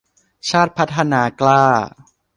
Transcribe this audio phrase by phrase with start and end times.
[0.49, 1.63] ชาติพัฒนากล้า